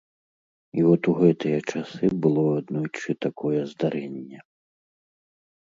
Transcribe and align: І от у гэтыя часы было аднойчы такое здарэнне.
І 0.79 0.85
от 0.91 1.01
у 1.11 1.13
гэтыя 1.19 1.59
часы 1.75 2.09
было 2.23 2.45
аднойчы 2.63 3.15
такое 3.27 3.61
здарэнне. 3.75 4.39